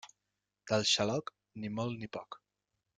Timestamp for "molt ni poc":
1.79-2.43